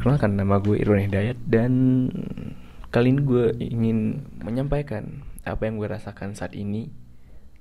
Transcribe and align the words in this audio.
Perkenalkan 0.00 0.32
nama 0.32 0.56
gue 0.64 0.80
Irwan 0.80 1.04
Hidayat 1.12 1.36
dan 1.44 1.72
kali 2.88 3.12
ini 3.12 3.20
gue 3.20 3.52
ingin 3.60 4.24
menyampaikan 4.40 5.28
apa 5.44 5.68
yang 5.68 5.76
gue 5.76 5.92
rasakan 5.92 6.32
saat 6.32 6.56
ini 6.56 6.88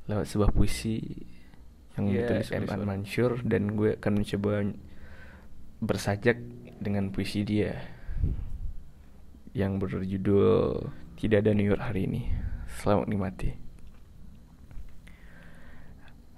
lewat 0.08 0.24
sebuah 0.24 0.56
puisi 0.56 1.04
yang 2.00 2.08
Ya, 2.08 2.24
ditulis 2.24 2.48
M. 2.56 2.66
An 2.72 2.88
Mansur 2.88 3.44
dan 3.44 3.76
gue 3.76 4.00
akan 4.00 4.24
mencoba 4.24 4.72
bersajak 5.84 6.40
dengan 6.80 7.12
puisi 7.12 7.44
dia 7.44 7.76
yang 9.52 9.76
berjudul 9.76 10.88
Tidak 11.20 11.44
ada 11.44 11.52
New 11.52 11.68
York 11.68 11.84
hari 11.84 12.08
ini. 12.08 12.24
Selamat 12.80 13.12
menikmati. 13.12 13.52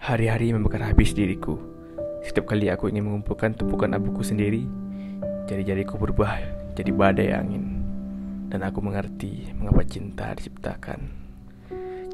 Hari-hari 0.02 0.50
membakar 0.50 0.82
habis 0.82 1.14
diriku. 1.14 1.62
Setiap 2.26 2.50
kali 2.50 2.74
aku 2.74 2.90
ingin 2.90 3.06
mengumpulkan 3.06 3.54
tumpukan 3.54 3.94
abuku 3.94 4.26
sendiri, 4.26 4.66
jari-jariku 5.48 5.98
berubah 5.98 6.38
jadi 6.76 6.92
badai 6.92 7.30
angin. 7.34 7.82
Dan 8.52 8.68
aku 8.68 8.84
mengerti 8.84 9.54
mengapa 9.56 9.88
cinta 9.88 10.36
diciptakan. 10.36 11.00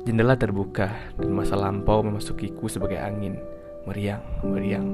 Jendela 0.05 0.37
terbuka 0.39 0.93
dan 1.17 1.33
masa 1.33 1.57
lampau 1.57 2.05
memasukiku 2.05 2.69
sebagai 2.71 3.01
angin. 3.01 3.35
Meriang, 3.89 4.23
meriang, 4.45 4.87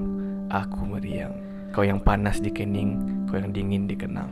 aku 0.50 0.88
meriang. 0.88 1.36
Kau 1.70 1.84
yang 1.84 2.02
panas 2.02 2.40
di 2.40 2.50
kening, 2.50 3.26
kau 3.30 3.38
yang 3.38 3.52
dingin 3.52 3.86
di 3.86 3.98
kenang. 3.98 4.30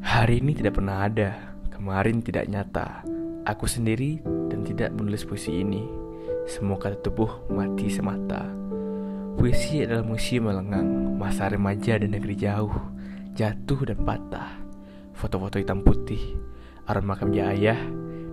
Hari 0.00 0.38
ini 0.40 0.54
tidak 0.54 0.78
pernah 0.78 1.04
ada, 1.04 1.56
kemarin 1.68 2.22
tidak 2.22 2.46
nyata. 2.46 3.02
Aku 3.44 3.66
sendiri 3.66 4.22
dan 4.48 4.62
tidak 4.62 4.94
menulis 4.94 5.26
puisi 5.26 5.60
ini. 5.66 5.84
Semua 6.46 6.78
kata 6.78 7.02
tubuh 7.02 7.50
mati 7.50 7.90
semata. 7.90 8.46
Puisi 9.36 9.84
adalah 9.84 10.06
museum 10.06 10.48
melengang, 10.48 11.18
masa 11.20 11.52
remaja 11.52 12.00
dan 12.00 12.16
negeri 12.16 12.40
jauh, 12.40 12.72
jatuh 13.36 13.92
dan 13.92 14.00
patah. 14.00 14.50
Foto-foto 15.12 15.60
hitam 15.60 15.84
putih, 15.84 16.40
aroma 16.88 17.12
makam 17.12 17.36
ayah, 17.36 17.76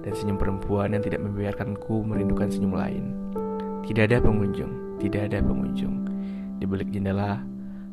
dan 0.03 0.11
senyum 0.15 0.39
perempuan 0.39 0.95
yang 0.95 1.03
tidak 1.03 1.19
membiarkanku 1.19 2.07
merindukan 2.07 2.47
senyum 2.47 2.73
lain. 2.75 3.11
Tidak 3.83 4.07
ada 4.07 4.23
pengunjung, 4.23 4.99
tidak 5.03 5.27
ada 5.31 5.43
pengunjung. 5.43 6.07
Di 6.59 6.63
balik 6.63 6.87
jendela, 6.95 7.43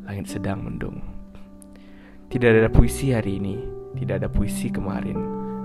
langit 0.07 0.31
sedang 0.31 0.63
mendung. 0.63 1.03
Tidak 2.31 2.47
ada 2.47 2.71
puisi 2.71 3.11
hari 3.11 3.43
ini, 3.43 3.59
tidak 3.99 4.23
ada 4.23 4.29
puisi 4.31 4.71
kemarin. 4.71 5.19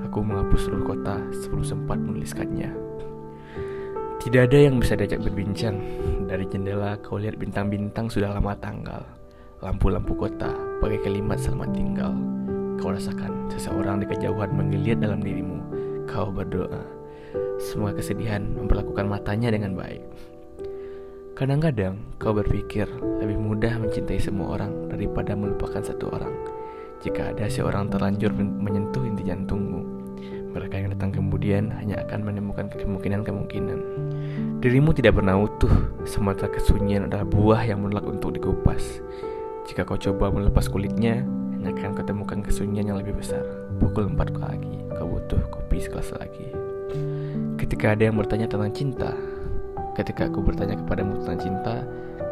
Aku 0.09 0.25
menghapus 0.25 0.65
seluruh 0.65 0.97
kota 0.97 1.21
sebelum 1.29 1.61
sempat 1.61 2.01
menuliskannya. 2.01 2.73
Tidak 4.17 4.41
ada 4.49 4.57
yang 4.57 4.81
bisa 4.81 4.97
diajak 4.97 5.21
berbincang. 5.21 5.77
Dari 6.25 6.49
jendela 6.49 6.97
kau 7.05 7.21
lihat 7.21 7.37
bintang-bintang 7.37 8.09
sudah 8.09 8.33
lama 8.33 8.57
tanggal. 8.57 9.24
Lampu-lampu 9.63 10.11
kota 10.19 10.51
pakai 10.83 10.99
kalimat 10.99 11.39
selamat 11.39 11.71
tinggal. 11.71 12.11
Kau 12.75 12.91
rasakan 12.91 13.47
seseorang 13.47 14.03
di 14.03 14.05
kejauhan 14.11 14.51
menggeliat 14.51 14.99
dalam 14.99 15.23
dirimu. 15.23 15.63
Kau 16.11 16.27
berdoa. 16.27 16.83
Semua 17.55 17.95
kesedihan 17.95 18.43
memperlakukan 18.43 19.07
matanya 19.07 19.55
dengan 19.55 19.79
baik. 19.79 20.03
Kadang-kadang 21.39 21.95
kau 22.19 22.35
berpikir 22.35 22.83
lebih 23.23 23.39
mudah 23.39 23.79
mencintai 23.79 24.19
semua 24.19 24.59
orang 24.59 24.91
daripada 24.91 25.39
melupakan 25.39 25.79
satu 25.79 26.11
orang. 26.11 26.35
Jika 26.99 27.31
ada 27.31 27.47
seorang 27.47 27.87
terlanjur 27.87 28.35
men- 28.35 28.59
menyentuh 28.59 29.07
inti 29.07 29.23
jantungmu, 29.23 29.87
mereka 30.51 30.83
yang 30.83 30.91
datang 30.91 31.15
kemudian 31.15 31.71
hanya 31.79 32.03
akan 32.03 32.27
menemukan 32.27 32.67
kemungkinan-kemungkinan. 32.75 33.79
Dirimu 34.59 34.91
tidak 34.91 35.15
pernah 35.15 35.39
utuh, 35.39 35.71
semata 36.03 36.51
kesunyian 36.51 37.07
adalah 37.07 37.23
buah 37.23 37.63
yang 37.63 37.87
menolak 37.87 38.03
untuk 38.03 38.35
dikupas. 38.35 38.99
Jika 39.65 39.81
kau 39.81 39.97
coba 39.97 40.29
melepas 40.29 40.69
kulitnya, 40.69 41.25
hanya 41.57 41.73
akan 41.73 41.97
kau 41.97 42.05
temukan 42.05 42.37
kesunyian 42.45 42.93
yang 42.93 43.01
lebih 43.01 43.17
besar. 43.17 43.41
Pukul 43.81 44.05
4 44.13 44.37
pagi, 44.37 44.77
kau 44.93 45.09
butuh 45.09 45.41
kopi 45.49 45.81
segelas 45.81 46.13
lagi. 46.21 46.53
Ketika 47.57 47.97
ada 47.97 48.05
yang 48.05 48.13
bertanya 48.13 48.45
tentang 48.45 48.69
cinta, 48.69 49.09
ketika 49.97 50.29
aku 50.29 50.45
bertanya 50.45 50.77
kepadamu 50.77 51.17
tentang 51.25 51.49
cinta, 51.49 51.75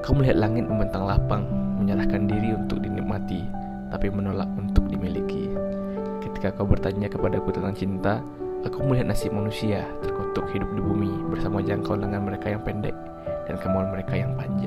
kau 0.05 0.13
melihat 0.13 0.45
langit 0.45 0.69
membentang 0.69 1.09
lapang, 1.09 1.49
menyerahkan 1.81 2.29
diri 2.29 2.53
untuk 2.53 2.85
dinikmati, 2.85 3.41
tapi 3.89 4.13
menolak 4.13 4.47
untuk 4.53 4.85
dimiliki. 4.85 5.49
Ketika 6.21 6.53
kau 6.53 6.69
bertanya 6.69 7.09
kepadaku 7.09 7.49
tentang 7.49 7.73
cinta, 7.73 8.21
aku 8.61 8.85
melihat 8.85 9.09
nasib 9.09 9.33
manusia 9.33 9.89
terkutuk 10.05 10.47
hidup 10.53 10.69
di 10.77 10.81
bumi 10.85 11.11
bersama 11.33 11.65
jangkau 11.65 11.97
lengan 11.97 12.29
mereka 12.29 12.53
yang 12.53 12.61
pendek 12.61 12.93
dan 13.49 13.57
kemauan 13.59 13.89
mereka 13.91 14.15
yang 14.15 14.31
panjang. 14.37 14.62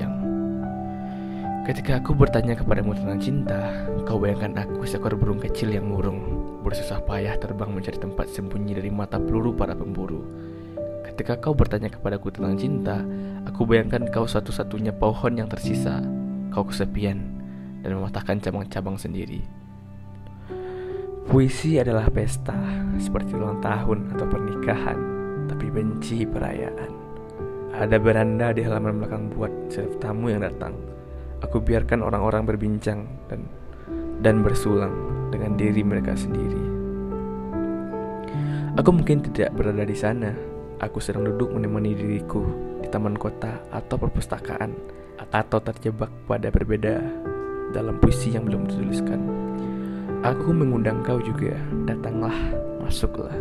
Ketika 1.67 1.99
aku 1.99 2.15
bertanya 2.15 2.55
kepadamu 2.55 2.95
tentang 2.95 3.19
cinta, 3.19 3.59
kau 4.07 4.15
bayangkan 4.15 4.63
aku 4.63 4.87
seekor 4.87 5.19
burung 5.19 5.35
kecil 5.35 5.75
yang 5.75 5.91
murung, 5.91 6.23
bersusah 6.63 7.03
payah 7.03 7.35
terbang 7.35 7.67
mencari 7.75 7.99
tempat 7.99 8.31
sembunyi 8.31 8.79
dari 8.79 8.87
mata 8.87 9.19
peluru 9.19 9.51
para 9.51 9.75
pemburu. 9.75 10.23
Ketika 11.03 11.35
kau 11.35 11.51
bertanya 11.51 11.91
kepadaku 11.91 12.31
tentang 12.31 12.55
cinta, 12.55 13.03
aku 13.43 13.67
bayangkan 13.67 14.07
kau 14.07 14.23
satu-satunya 14.23 14.95
pohon 14.95 15.35
yang 15.35 15.51
tersisa. 15.51 15.99
Kau 16.55 16.63
kesepian 16.63 17.19
dan 17.83 17.99
mematahkan 17.99 18.39
cabang-cabang 18.39 18.95
sendiri. 18.95 19.43
Puisi 21.27 21.83
adalah 21.83 22.07
pesta, 22.07 22.55
seperti 22.95 23.35
ulang 23.35 23.59
tahun 23.59 24.15
atau 24.15 24.23
pernikahan, 24.23 24.99
tapi 25.51 25.67
benci 25.67 26.23
perayaan. 26.23 26.91
Ada 27.75 27.99
beranda 27.99 28.55
di 28.55 28.63
halaman 28.63 29.03
belakang 29.03 29.27
buat 29.35 29.51
setiap 29.67 29.99
tamu 29.99 30.31
yang 30.31 30.47
datang. 30.47 30.95
Aku 31.45 31.61
biarkan 31.61 32.01
orang-orang 32.01 32.49
berbincang 32.49 33.05
dan 33.29 33.45
dan 34.25 34.41
bersulang 34.41 34.89
dengan 35.29 35.53
diri 35.53 35.85
mereka 35.85 36.17
sendiri. 36.17 36.63
Aku 38.77 38.89
mungkin 38.89 39.21
tidak 39.21 39.53
berada 39.53 39.85
di 39.85 39.93
sana. 39.93 40.33
Aku 40.77 41.01
sedang 41.01 41.25
duduk 41.25 41.49
menemani 41.53 41.97
diriku 41.97 42.45
di 42.81 42.89
taman 42.89 43.17
kota 43.17 43.61
atau 43.73 43.97
perpustakaan 43.97 44.73
atau 45.33 45.57
terjebak 45.57 46.13
pada 46.29 46.53
berbeda 46.53 47.01
dalam 47.73 47.97
puisi 47.97 48.33
yang 48.33 48.45
belum 48.45 48.69
dituliskan. 48.69 49.21
Aku 50.21 50.53
mengundang 50.53 51.01
kau 51.01 51.21
juga, 51.21 51.57
datanglah, 51.85 52.33
masuklah. 52.81 53.33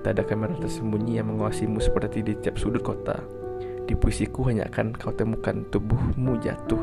Tak 0.00 0.16
ada 0.16 0.24
kamera 0.24 0.56
tersembunyi 0.56 1.20
yang 1.20 1.28
menguasimu 1.32 1.80
seperti 1.80 2.24
di 2.24 2.32
tiap 2.40 2.56
sudut 2.56 2.80
kota. 2.80 3.20
Di 3.84 3.92
puisiku 3.92 4.48
hanya 4.48 4.64
akan 4.68 4.96
kau 4.96 5.12
temukan 5.12 5.60
tubuhmu 5.68 6.40
jatuh 6.40 6.80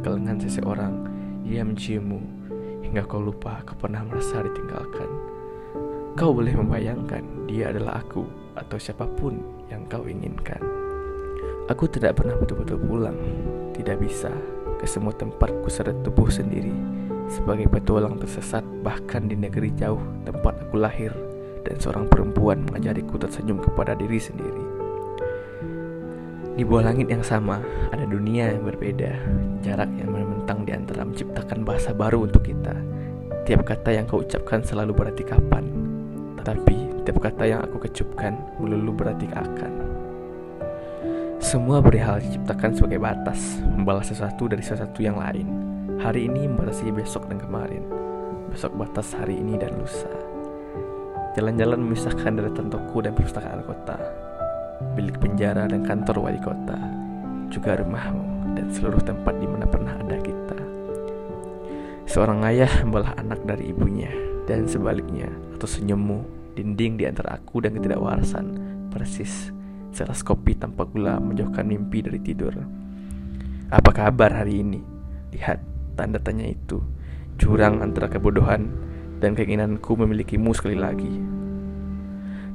ke 0.00 0.08
lengan 0.10 0.40
seseorang. 0.40 0.94
Dia 1.46 1.64
menciummu 1.64 2.20
hingga 2.84 3.06
kau 3.06 3.22
lupa 3.22 3.62
kau 3.62 3.76
pernah 3.76 4.02
merasa 4.02 4.42
ditinggalkan. 4.42 5.08
Kau 6.18 6.34
boleh 6.34 6.52
membayangkan 6.56 7.46
dia 7.46 7.70
adalah 7.70 8.02
aku 8.02 8.26
atau 8.58 8.76
siapa 8.76 9.06
pun 9.06 9.38
yang 9.70 9.86
kau 9.86 10.04
inginkan. 10.04 10.60
Aku 11.70 11.86
tidak 11.86 12.18
pernah 12.18 12.34
betul-betul 12.34 12.82
pulang, 12.82 13.14
tidak 13.78 14.02
bisa 14.02 14.34
ke 14.82 14.88
semua 14.90 15.14
tempat 15.14 15.54
kuseret 15.62 15.94
tubuh 16.02 16.26
sendiri 16.26 16.74
sebagai 17.30 17.70
petualang 17.70 18.18
tersesat 18.18 18.66
bahkan 18.82 19.30
di 19.30 19.38
negeri 19.38 19.70
jauh 19.78 20.02
tempat 20.26 20.66
aku 20.66 20.82
lahir 20.82 21.14
dan 21.62 21.78
seorang 21.78 22.10
perempuan 22.10 22.66
mengajariku 22.66 23.16
tersenyum 23.22 23.62
kepada 23.62 23.94
diri 23.94 24.18
sendiri. 24.18 24.59
Di 26.60 26.68
bawah 26.68 26.92
langit 26.92 27.08
yang 27.08 27.24
sama, 27.24 27.56
ada 27.88 28.04
dunia 28.04 28.52
yang 28.52 28.68
berbeda, 28.68 29.16
jarak 29.64 29.88
yang 29.96 30.12
membentang 30.12 30.68
di 30.68 30.76
antara 30.76 31.08
menciptakan 31.08 31.64
bahasa 31.64 31.96
baru 31.96 32.28
untuk 32.28 32.44
kita. 32.44 32.76
Tiap 33.48 33.64
kata 33.64 33.96
yang 33.96 34.04
kau 34.04 34.20
ucapkan 34.20 34.60
selalu 34.60 34.92
berarti 34.92 35.24
kapan, 35.24 35.64
tetapi 36.36 37.00
tiap 37.08 37.16
kata 37.16 37.48
yang 37.48 37.64
aku 37.64 37.88
kecupkan 37.88 38.36
melulu 38.60 38.92
berarti 38.92 39.24
akan. 39.32 39.72
Semua 41.40 41.80
perihal 41.80 42.20
diciptakan 42.20 42.76
sebagai 42.76 43.00
batas, 43.00 43.40
membalas 43.64 44.12
sesuatu 44.12 44.44
dari 44.44 44.60
sesuatu 44.60 45.00
yang 45.00 45.16
lain. 45.16 45.48
Hari 45.96 46.28
ini 46.28 46.44
membatasi 46.44 46.92
besok 46.92 47.24
dan 47.32 47.40
kemarin, 47.40 47.88
besok 48.52 48.76
batas 48.76 49.16
hari 49.16 49.40
ini 49.40 49.56
dan 49.56 49.80
lusa. 49.80 50.12
Jalan-jalan 51.40 51.80
memisahkan 51.88 52.36
deretan 52.36 52.68
toko 52.68 53.00
dan 53.00 53.16
perpustakaan 53.16 53.64
kota, 53.64 53.96
bilik 54.96 55.20
penjara 55.20 55.68
dan 55.68 55.84
kantor 55.84 56.28
wali 56.28 56.40
kota, 56.40 56.76
juga 57.52 57.78
rumahmu 57.80 58.56
dan 58.56 58.66
seluruh 58.72 59.00
tempat 59.04 59.36
di 59.38 59.46
mana 59.46 59.66
pernah 59.68 59.94
ada 59.96 60.16
kita. 60.20 60.58
Seorang 62.10 62.42
ayah 62.48 62.70
membelah 62.82 63.14
anak 63.20 63.46
dari 63.46 63.70
ibunya 63.70 64.10
dan 64.50 64.66
sebaliknya, 64.66 65.30
atau 65.54 65.68
senyummu, 65.70 66.26
dinding 66.58 66.98
di 66.98 67.04
antara 67.06 67.38
aku 67.38 67.62
dan 67.62 67.78
ketidakwarasan, 67.78 68.46
persis 68.90 69.54
selas 69.94 70.22
kopi 70.22 70.58
tanpa 70.58 70.86
gula 70.86 71.22
menjauhkan 71.22 71.66
mimpi 71.66 72.02
dari 72.02 72.18
tidur. 72.18 72.54
Apa 73.70 73.90
kabar 73.94 74.42
hari 74.42 74.62
ini? 74.62 74.82
Lihat 75.30 75.62
tanda 75.94 76.18
tanya 76.18 76.50
itu, 76.50 76.82
jurang 77.38 77.78
antara 77.78 78.10
kebodohan 78.10 78.66
dan 79.22 79.38
keinginanku 79.38 79.94
memilikimu 79.94 80.50
sekali 80.50 80.74
lagi. 80.74 81.14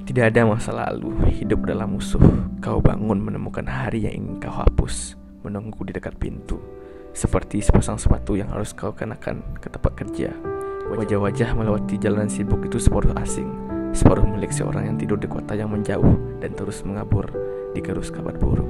Tidak 0.06 0.22
ada 0.22 0.46
masa 0.46 0.69
lalu, 0.69 1.34
hidup 1.34 1.66
adalah 1.66 1.90
musuh. 1.90 2.22
Kau 2.62 2.78
bangun 2.78 3.18
menemukan 3.18 3.66
hari 3.66 4.06
yang 4.06 4.22
ingin 4.22 4.38
kau 4.38 4.54
hapus, 4.54 5.18
menunggu 5.42 5.81
di 5.81 5.98
dekat 5.98 6.13
pintu. 6.22 6.62
Seperti 7.10 7.57
sepasang 7.57 7.98
sepatu 7.98 8.38
yang 8.38 8.54
harus 8.54 8.69
kau 8.69 8.94
kenakan 8.94 9.42
ke 9.57 9.66
tempat 9.66 9.98
kerja. 9.98 10.30
Wajah-wajah 10.86 11.57
melewati 11.57 11.98
jalan 11.98 12.30
sibuk 12.30 12.62
itu 12.69 12.78
separuh 12.78 13.18
asing 13.18 13.50
Separuh 13.90 14.22
milik 14.22 14.54
seorang 14.54 14.94
yang 14.94 14.98
tidur 15.02 15.18
di 15.18 15.25
kota 15.25 15.57
yang 15.57 15.74
menjauh 15.74 16.38
Dan 16.38 16.54
terus 16.54 16.86
mengabur 16.86 17.25
di 17.74 17.81
gerus 17.81 18.13
kabar 18.13 18.38
buruk 18.38 18.69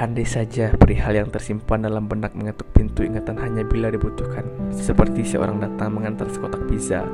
Andai 0.00 0.24
saja 0.24 0.72
perihal 0.72 1.20
yang 1.20 1.28
tersimpan 1.28 1.84
dalam 1.84 2.08
benak 2.08 2.32
mengetuk 2.32 2.64
pintu 2.72 3.04
ingatan 3.04 3.36
hanya 3.36 3.60
bila 3.60 3.92
dibutuhkan 3.92 4.48
Seperti 4.72 5.20
seorang 5.20 5.60
datang 5.60 5.92
mengantar 5.92 6.32
sekotak 6.32 6.64
pizza 6.64 7.04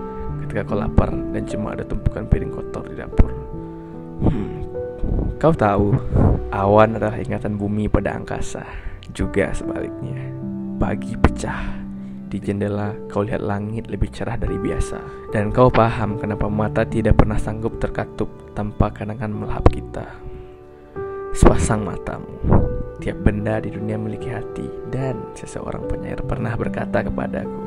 Ketika 0.47 0.63
kau 0.63 0.79
lapar 0.79 1.11
dan 1.11 1.43
cuma 1.43 1.75
ada 1.75 1.83
tumpukan 1.83 2.23
piring 2.31 2.55
kotor 2.55 2.87
di 2.87 2.95
dapur. 2.95 3.35
Hmm, 4.23 4.63
kau 5.43 5.51
tahu, 5.51 5.91
awan 6.55 6.95
adalah 6.95 7.19
ingatan 7.19 7.59
bumi 7.59 7.91
pada 7.91 8.15
angkasa. 8.15 8.63
Juga 9.11 9.51
sebaliknya 9.51 10.31
Pagi 10.79 11.19
pecah. 11.19 11.83
Di 12.31 12.39
jendela 12.39 12.95
kau 13.11 13.27
lihat 13.27 13.43
langit 13.43 13.91
lebih 13.91 14.07
cerah 14.15 14.39
dari 14.39 14.55
biasa. 14.55 15.03
Dan 15.35 15.51
kau 15.51 15.67
paham 15.67 16.15
kenapa 16.15 16.47
mata 16.47 16.87
tidak 16.87 17.19
pernah 17.19 17.43
sanggup 17.43 17.83
terkatup 17.83 18.55
tanpa 18.55 18.95
kenangan 18.95 19.35
melahap 19.35 19.67
kita. 19.67 20.07
Sepasang 21.35 21.83
matamu 21.83 22.39
Tiap 23.03 23.19
benda 23.19 23.59
di 23.59 23.75
dunia 23.75 23.99
memiliki 23.99 24.31
hati. 24.31 24.71
Dan 24.95 25.35
seseorang 25.35 25.91
penyair 25.91 26.23
pernah 26.23 26.55
berkata 26.55 27.03
kepadaku 27.03 27.66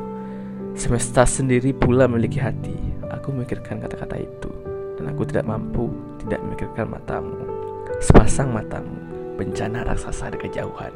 Semesta 0.74 1.26
sendiri 1.26 1.74
pula 1.74 2.06
memiliki 2.10 2.38
hati 2.40 2.76
Aku 3.10 3.34
memikirkan 3.34 3.82
kata-kata 3.82 4.16
itu 4.20 4.50
Dan 4.98 5.10
aku 5.10 5.26
tidak 5.26 5.46
mampu 5.46 5.90
tidak 6.22 6.40
memikirkan 6.46 6.86
matamu 6.90 7.36
Sepasang 8.00 8.54
matamu 8.54 8.94
Bencana 9.36 9.84
raksasa 9.84 10.32
di 10.34 10.38
kejauhan 10.40 10.92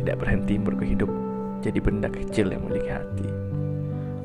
Tidak 0.00 0.16
berhenti 0.16 0.56
berkehidup 0.60 1.32
jadi 1.62 1.78
benda 1.78 2.10
kecil 2.10 2.50
yang 2.50 2.66
memiliki 2.66 2.90
hati. 2.90 3.28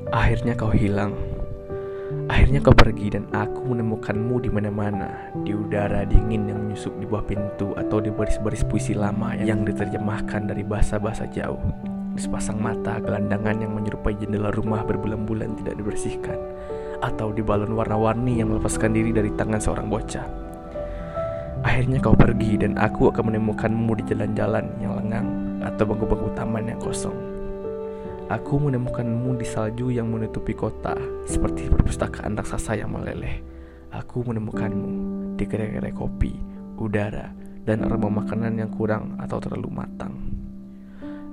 Akhirnya 0.09 0.57
kau 0.57 0.73
hilang. 0.73 1.13
Akhirnya 2.27 2.59
kau 2.59 2.73
pergi 2.73 3.13
dan 3.13 3.29
aku 3.31 3.71
menemukanmu 3.71 4.41
di 4.41 4.49
mana-mana, 4.51 5.31
di 5.45 5.53
udara 5.53 6.03
dingin 6.03 6.49
yang 6.49 6.59
menyusup 6.65 6.91
di 6.97 7.05
bawah 7.07 7.23
pintu 7.23 7.77
atau 7.77 8.01
di 8.01 8.11
baris-baris 8.11 8.67
puisi 8.67 8.97
lama 8.97 9.37
yang 9.37 9.63
diterjemahkan 9.63 10.49
dari 10.49 10.65
bahasa-bahasa 10.65 11.29
jauh. 11.31 11.61
Sepasang 12.17 12.57
mata 12.57 12.97
gelandangan 12.97 13.61
yang 13.61 13.77
menyerupai 13.77 14.17
jendela 14.17 14.49
rumah 14.49 14.81
berbulan-bulan 14.81 15.53
tidak 15.61 15.77
dibersihkan, 15.77 16.37
atau 17.05 17.29
di 17.29 17.45
balon 17.45 17.77
warna-warni 17.77 18.41
yang 18.41 18.49
melepaskan 18.49 18.89
diri 18.97 19.13
dari 19.13 19.29
tangan 19.37 19.61
seorang 19.61 19.85
bocah. 19.85 20.25
Akhirnya 21.61 22.01
kau 22.01 22.17
pergi 22.17 22.57
dan 22.57 22.73
aku 22.81 23.13
akan 23.13 23.33
menemukanmu 23.33 24.01
di 24.01 24.03
jalan-jalan 24.09 24.65
yang 24.81 24.97
lengang 24.97 25.29
atau 25.61 25.85
bangku-bangku 25.85 26.33
taman 26.33 26.73
yang 26.73 26.81
kosong. 26.81 27.17
Aku 28.33 28.59
menemukanmu 28.59 29.37
di 29.37 29.45
salju 29.45 29.93
yang 29.93 30.09
menutupi 30.09 30.57
kota, 30.57 30.97
seperti 31.29 31.69
perpustakaan 31.69 32.33
raksasa 32.33 32.81
yang 32.81 32.97
meleleh. 32.97 33.45
Aku 33.93 34.25
menemukanmu 34.25 34.89
di 35.37 35.45
kedai-kedai 35.45 35.93
kopi, 35.93 36.33
udara, 36.81 37.29
dan 37.63 37.85
aroma 37.85 38.25
makanan 38.25 38.57
yang 38.57 38.73
kurang 38.73 39.15
atau 39.21 39.37
terlalu 39.39 39.69
matang. 39.69 40.26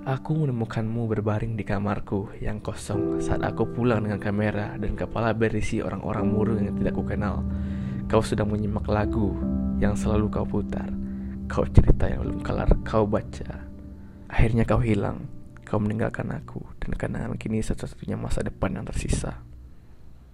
Aku 0.05 0.37
menemukanmu 0.37 1.09
berbaring 1.09 1.57
di 1.57 1.65
kamarku 1.65 2.29
yang 2.37 2.61
kosong 2.61 3.25
saat 3.25 3.41
aku 3.41 3.65
pulang 3.65 4.05
dengan 4.05 4.21
kamera 4.21 4.77
dan 4.77 4.93
kepala 5.01 5.33
berisi 5.33 5.81
orang-orang 5.81 6.29
murung 6.29 6.61
yang 6.61 6.77
tidak 6.77 7.01
kukenal. 7.01 7.41
Kau 8.05 8.21
sedang 8.21 8.53
menyimak 8.53 8.85
lagu 8.85 9.33
yang 9.81 9.97
selalu 9.97 10.29
kau 10.29 10.45
putar. 10.45 10.93
Kau 11.49 11.65
cerita 11.65 12.05
yang 12.05 12.21
belum 12.21 12.45
kelar 12.45 12.69
kau 12.85 13.09
baca. 13.09 13.65
Akhirnya 14.29 14.69
kau 14.69 14.85
hilang. 14.85 15.25
Kau 15.65 15.81
meninggalkan 15.81 16.37
aku 16.37 16.61
dan 16.85 16.93
kenangan 17.01 17.41
kini 17.41 17.65
satu-satunya 17.65 18.21
masa 18.21 18.45
depan 18.45 18.77
yang 18.77 18.85
tersisa. 18.85 19.41